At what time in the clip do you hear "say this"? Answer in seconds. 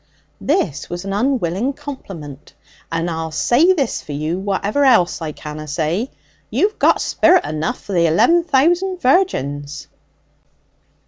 3.29-4.01